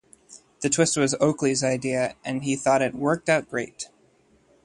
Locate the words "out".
3.29-3.47